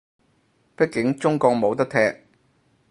[0.77, 2.23] 畢竟中國冇得踢